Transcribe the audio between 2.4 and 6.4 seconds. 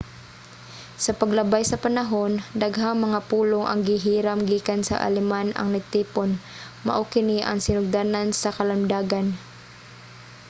daghang mga pulong ang gihiram gikan sa aleman ang natipon.